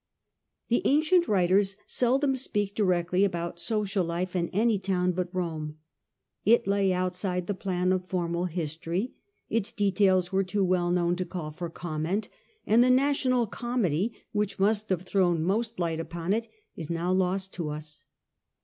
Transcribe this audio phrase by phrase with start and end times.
[0.69, 5.77] The ancient writers seldom speak directly about social life in any town but Rome.
[6.43, 9.13] It lay outside the plan of formal history;
[9.47, 12.29] its details were too well known ^^^ to call for comment,
[12.65, 16.91] and the national comedy, rerKeU^ which must have thrown most light upon it, is [he'^Hfe
[16.93, 18.03] oV° now quite lost to us.